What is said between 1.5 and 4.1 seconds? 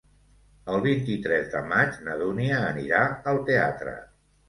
de maig na Dúnia anirà al teatre.